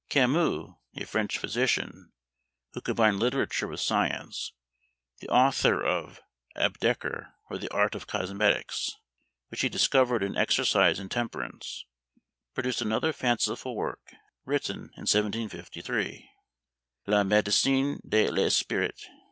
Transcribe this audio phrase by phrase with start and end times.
[0.09, 2.11] Camus, a French physician,
[2.73, 4.51] who combined literature with science,
[5.19, 6.21] the author of
[6.57, 8.89] "Abdeker, or the Art of Cosmetics,"
[9.49, 11.85] which he discovered in exercise and temperance,
[12.55, 16.27] produced another fanciful work, written in 1753,
[17.05, 19.05] "La Médecine de l'Esprit."